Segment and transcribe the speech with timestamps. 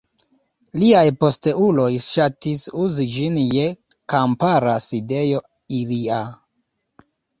[0.83, 3.67] Liaj posteuloj ŝatis uzi ĝin je
[4.15, 5.43] kampara sidejo
[5.83, 6.23] ilia.